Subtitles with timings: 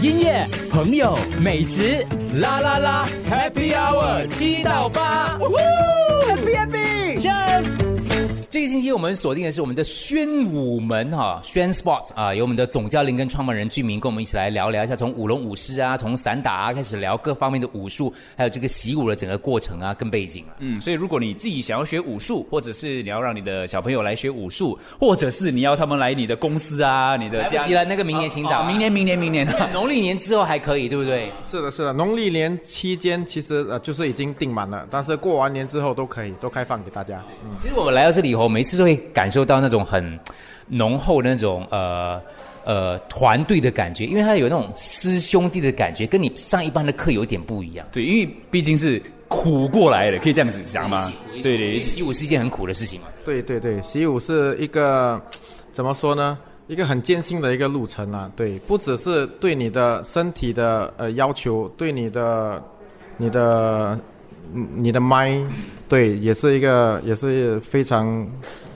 [0.00, 2.06] 音乐、朋友、美食，
[2.36, 5.38] 啦啦啦，Happy Hour 七到八
[6.26, 7.89] ，Happy Happy，Cheers。
[8.50, 20.58] 这个星期我们锁定的是我们的宣武门哈，宣 Sports 啊，有我们的总教练跟创办人居民跟我们一起来聊聊一下，从舞龙舞狮啊，从散打啊开始聊各方面的武术，还有这个习武的整个过程啊跟背景啊。
[20.58, 31.32] 嗯，所以如果你自己想要学武术，或者是你要让你的小朋友来学武术，或者是你要他们来你的公司啊，你的家来不及了，那个明年请早，哦明年明年明年， 农历年之后还可以，对不对？
[31.48, 37.24] 是的，是的，农历年期间其实呃就是已经订满了，但是过完年之后都可以，都开放给大家。
[37.44, 40.18] 嗯，其实我们来到这里以后，每次都会感受到那种很
[40.66, 42.20] 浓厚的那种呃
[42.64, 47.86] 呃团队的感觉，因为他有那种师兄弟的感觉，跟你上一般的课有点不一样。
[47.92, 51.12] 对，因为毕竟是苦过来的，可以这样子讲吗？
[51.42, 53.06] 对对，习武是一件很苦的事情嘛。
[53.24, 55.20] 对对对，习武是一个
[55.72, 56.38] 怎么说呢？
[56.66, 58.30] 一个很艰辛的一个路程啊。
[58.36, 62.62] 对，不只是对你的身体的呃要求，对你的
[63.16, 63.98] 你的
[64.54, 65.36] 嗯你的麦，
[65.90, 68.24] 对，也是一个也是非常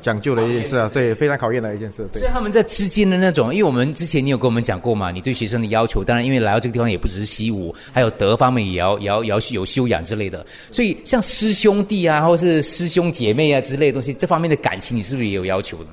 [0.02, 0.90] 讲究的一件事啊。
[0.92, 2.04] 对，非常考验的一件事。
[2.12, 2.32] 对所以。
[2.32, 10.44] 他们在之间的那种，因为我们之前你有跟我们讲过嘛，你对学生的要求，当然因为来到这个地方也不只是习武，还有德方面也要也 要也要有修养之类的。
[10.72, 15.86] 所以像师兄弟啊，或是师兄姐妹啊之类的东西，这方面的感情，你是不是也有要求呢？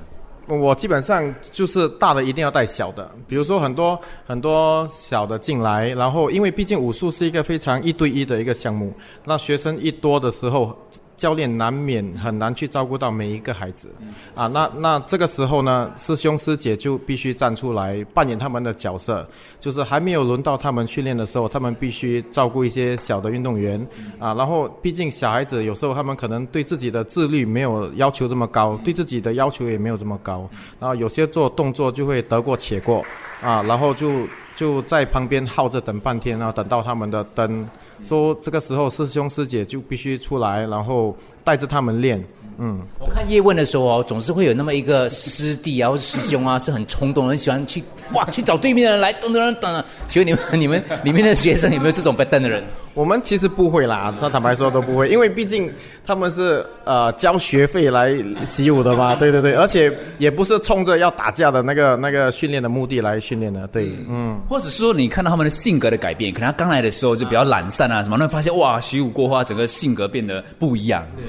[0.48, 8.92] 我基本上就是大的一定要带小的，比如说很多很多小的进来，然后因为毕竟武术是一个非常一对一的一个项目，
[9.24, 10.76] 那学生一多的时候，
[11.22, 13.88] 教练难免很难去照顾到每一个孩子，
[14.34, 19.24] 啊，那那这个时候呢，师兄师姐就必须站出来扮演他们的角色，
[19.60, 23.80] 就是还没有轮到他们训练的时候，他们必须照顾一些小的运动员，
[24.18, 30.50] 啊，然后毕竟小孩子有时候他们可能对自己的自律没有要求这么高，对自己的要求也没有这么高，
[30.80, 33.00] 然后有些做动作就会得过且过，
[33.40, 37.64] 啊，然后就就在旁边耗着等半天，然后等到他们的灯，
[38.02, 42.22] 说这个时候师兄师姐就必须出来，然后带着他们练，
[42.58, 42.80] 嗯。
[42.98, 47.82] 我看叶问的时候哦，总是会有那么一个师弟啊，或者师兄啊，是很冲动，很喜欢去
[48.12, 49.84] 哇去找对面的人来等等等等。
[50.06, 52.64] 请问你们你们里面的学生有没有这种笨蛋的人？
[52.94, 55.70] 我们其实不会啦，他坦白说都不会，因为毕竟
[56.06, 58.14] 他们是呃交学费来
[58.44, 71.06] 习武的嘛， 对对对，而且也不是冲着要打架的那个那个训练的目的来训练的，对，嗯，或者是说你看到他们的性格的改变，可能他刚来的时候就比较懒散啊什么，那发现哇，习武过后他整个性格变得不一样。
[71.16, 71.24] 对，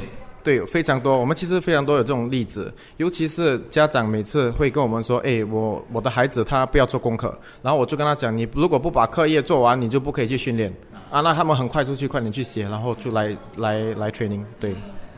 [0.67, 10.73] 非常多，我们其实非常多有这种例子，尤其是家长每次会跟我们说，哎，我我的孩子他不要做功课，然后我就跟他讲，你如果不把课业做完，你就不可以去训练，
[11.09, 14.75] 啊，那他们很快出去快点去写，然后就来来来 training，对。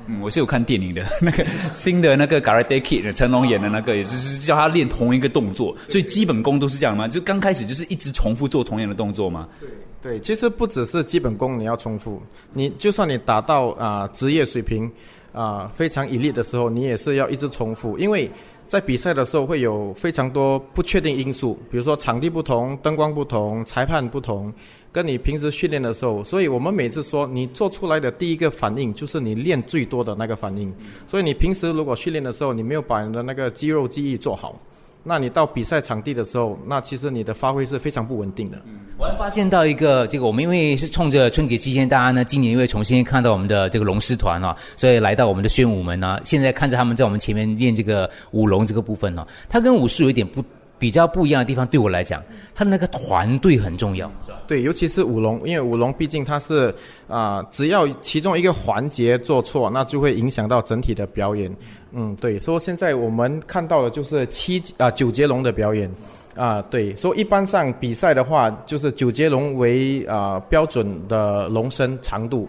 [0.08, 1.44] 嗯，我是有看电影的， 那个
[1.74, 7.08] 新的那个 Karate Kid，成龙演的那个，也是是叫他练同一个动作，所以基本功都是这样吗？
[7.08, 9.50] 就刚开始就是一直重复做同样的动作嘛？
[9.60, 9.68] 对，
[10.06, 12.22] 对其实不只是基本功你要重复，
[12.54, 14.88] 你就算你达到啊、职业水平
[15.34, 18.30] 啊、非常以力的时候，你也是要一直重复，因为
[18.68, 24.54] 在比赛的时候会有非常多不确定因素，比如说场地不同、灯光不同、裁判不同，
[24.92, 30.72] 跟你平时训练的时候，所以我们每次说你做出来的第一个反应就是你练最多的那个反应，
[31.08, 34.62] 所以你平时如果训练的时候你没有把你的那个肌肉记忆做好。
[35.08, 38.60] 那你到比赛场地的时候，那其实你的发挥是非常不稳定的。
[38.98, 50.44] 我还发现到一个，这个我们因为是冲着春节期间，大家呢今年因为重新看到我们的这个龙狮团啊，所以来到我们的宣武门呢，现在看着他们在我们前面练这个舞龙这个部分呢、它跟武术有一点不
[50.78, 52.22] 比较不一样的地方，对我来讲，
[52.54, 54.12] 他那个团队很重要，
[54.48, 56.74] 对，尤其是舞龙，因为舞龙毕竟它是
[57.08, 61.54] 啊、只要其中一个环节做错，那就会影响到整体的表演。
[61.92, 65.90] 嗯，对，所以现在我们看到的就是七啊、九节龙的表演。
[66.36, 72.46] 啊，对，所以一般上比赛的话，就是九节龙为啊、标准的龙身长度，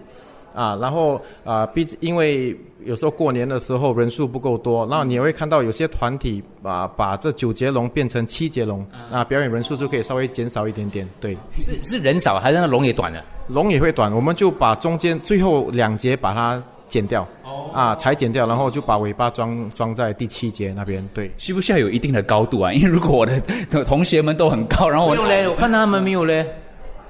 [0.56, 11.37] 啊，然后啊，毕竟因为有时候过年的时候人数不够多，然后你会看到有些团体啊把这九节龙变成七节龙，啊，表演人数就可以稍微减少一点点，对。
[11.59, 13.23] 是是人少还是那龙也短了？
[13.49, 17.29] 龙也会短，我们就把中间最后两节把它剪掉，
[17.73, 21.06] 啊，裁剪掉，然后就把尾巴装装在第七节那边。
[21.12, 22.73] 对，需不需要有一定的高度啊？
[22.73, 23.38] 因为如果我的
[23.85, 26.47] 同学们都很高，然后我没有嘞，我看他们没有嘞。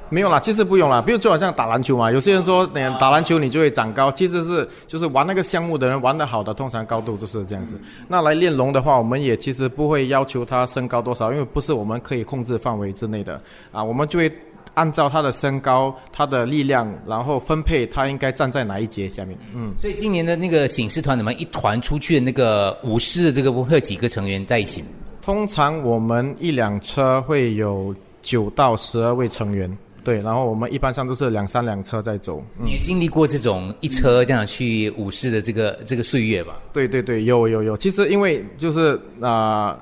[0.09, 7.81] 没有啦，其实不用啦，比如就好像打篮球嘛，有些人说，嗯，打篮球你就会长高，其实是就是玩那个项目的人玩得好的，通常高度就是这样子。
[8.07, 13.41] 那来练龙的话，我们也其实不会要求他身高多少，因为不是我们可以控制范围之内的
[13.73, 14.33] 啊，我们就会
[14.75, 19.37] 按照他的身高、他的力量，然后分配他应该站在哪一节下面。
[19.55, 19.73] 嗯。
[19.79, 24.85] 所以今年的那个醒狮团，你们一团出去的那个舞狮的这个部会有几个成员在一起？
[25.21, 27.93] 通常我们一辆车会有
[28.23, 29.69] 九到十二位成员。
[30.07, 32.41] 对，然后我们一般上都是两三辆车在走。
[32.65, 36.57] 你也经历过这种一车这样去舞狮的这个这个岁月吧？
[36.73, 37.77] 对对对，有有有。
[37.77, 39.77] 其实因为就是啊。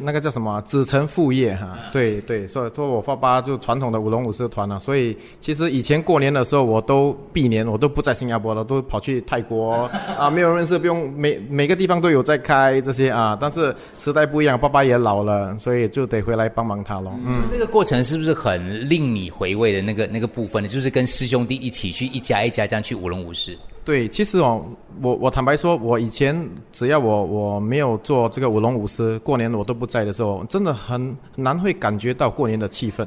[0.00, 0.60] 那个叫什么？
[0.62, 9.88] 子承父业哈，对对，所以说我爸爸就传统的舞龙舞狮团了，所以其实以前过年的时候，我都避年，我都不在新加坡了，都跑去泰国
[10.18, 13.36] 啊，没有认识，不用每每个地方都有在开这些啊。
[13.40, 17.10] 但是时代不一样，爸爸也老了，所以就得回来帮忙他了。
[17.24, 20.68] 嗯，那个过程是不是很令你回味的那个那个部分呢？
[20.68, 23.56] 就是跟师兄弟一起去一家一家这样去舞龙舞狮。
[23.86, 24.66] 对，其实哦，
[25.00, 26.36] 我我坦白说，我以前
[26.72, 33.06] 只要我我没有做这个舞龙舞狮，过年我都不在的时候，真的很难会感觉到过年的气氛。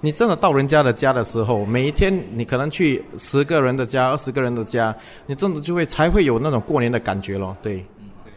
[0.00, 4.96] 你真的到人家的家的时候，每一天你可能去十个人的家、二十个人的家，
[5.26, 7.56] 你真的就会才会有那种过年的感觉咯。
[7.60, 7.84] 对。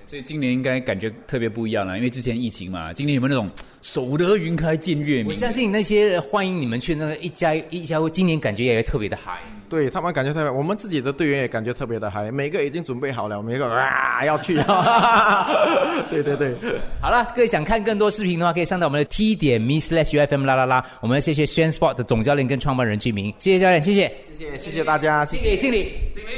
[0.04, 2.92] 所以今年应该感觉特别不一样了，因为之前疫情嘛。
[2.94, 3.48] 今年有没有那种
[3.84, 5.28] 守得云开见月明？
[5.28, 9.40] 我相信那些欢迎你们去那个一家一家，今年感觉也特别的嗨。
[9.70, 14.56] 对他们感觉特别，我们自己的队员也感觉特别的嗨，每个已经准备好了，每个啊要去。
[16.10, 16.56] 对对对，
[17.02, 20.86] 好了，各位想看更多视频的话，可以上到我们的 T 点 Me Slash U F M 啦啦啦。
[21.02, 26.30] 我们谢谢轩 Sport 的总教练跟创办人居明，谢谢教练，谢谢，谢谢谢谢大家，谢谢经理，经理。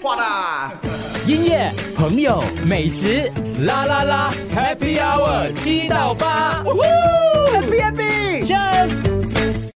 [0.00, 0.72] 画啦
[1.26, 3.28] 音乐、朋友、美食，
[3.64, 9.17] 啦啦啦，Happy Hour 七到八，Happy Happy，Cheers。